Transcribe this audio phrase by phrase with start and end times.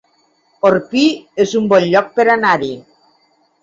[0.69, 1.03] Orpí
[1.47, 2.77] es un bon lloc per anar-hi